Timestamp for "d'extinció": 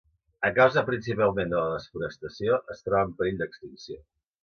3.45-4.05